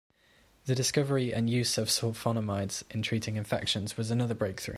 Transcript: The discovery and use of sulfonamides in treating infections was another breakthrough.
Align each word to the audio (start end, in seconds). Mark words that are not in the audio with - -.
The 0.65 0.73
discovery 0.73 1.31
and 1.31 1.47
use 1.47 1.77
of 1.77 1.87
sulfonamides 1.89 2.83
in 2.89 3.03
treating 3.03 3.35
infections 3.35 3.97
was 3.97 4.09
another 4.09 4.33
breakthrough. 4.33 4.69